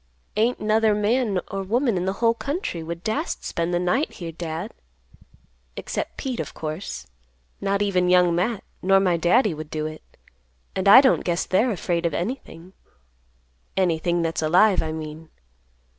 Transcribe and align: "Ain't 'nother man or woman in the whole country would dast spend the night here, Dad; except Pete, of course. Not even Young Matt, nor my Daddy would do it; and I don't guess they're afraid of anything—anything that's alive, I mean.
"Ain't 0.35 0.59
'nother 0.59 0.95
man 0.95 1.39
or 1.51 1.61
woman 1.61 1.95
in 1.95 2.05
the 2.05 2.13
whole 2.13 2.33
country 2.33 2.81
would 2.81 3.03
dast 3.03 3.43
spend 3.45 3.71
the 3.71 3.77
night 3.77 4.13
here, 4.13 4.31
Dad; 4.31 4.73
except 5.77 6.17
Pete, 6.17 6.39
of 6.39 6.55
course. 6.55 7.05
Not 7.61 7.83
even 7.83 8.09
Young 8.09 8.33
Matt, 8.33 8.63
nor 8.81 8.99
my 8.99 9.15
Daddy 9.15 9.53
would 9.53 9.69
do 9.69 9.85
it; 9.85 10.01
and 10.75 10.87
I 10.87 11.01
don't 11.01 11.23
guess 11.23 11.45
they're 11.45 11.69
afraid 11.69 12.07
of 12.07 12.15
anything—anything 12.15 14.23
that's 14.23 14.41
alive, 14.41 14.81
I 14.81 14.91
mean. 14.91 15.29